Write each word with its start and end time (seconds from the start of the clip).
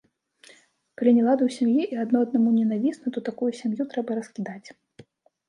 Калі 1.01 1.11
нелады 1.17 1.43
ў 1.49 1.55
сям'і 1.57 1.83
і 1.93 1.99
адно 2.05 2.17
аднаму 2.25 2.49
ненавісны, 2.57 3.07
то 3.19 3.25
такую 3.29 3.51
сям'ю 3.61 3.83
трэба 3.95 4.19
раскідаць. 4.23 4.67